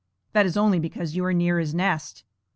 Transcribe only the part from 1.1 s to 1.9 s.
you are near his